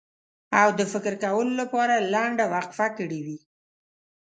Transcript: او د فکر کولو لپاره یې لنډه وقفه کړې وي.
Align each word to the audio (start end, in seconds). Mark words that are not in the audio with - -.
او 0.61 0.69
د 0.79 0.81
فکر 0.93 1.13
کولو 1.23 1.53
لپاره 1.61 1.93
یې 1.97 2.07
لنډه 2.13 2.45
وقفه 2.53 2.87
کړې 2.97 3.19
وي. 3.25 3.39